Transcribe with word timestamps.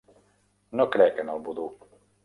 No 0.79 0.87
crec 0.97 1.23
en 1.25 1.33
el 1.37 1.47
vudú. 1.51 1.71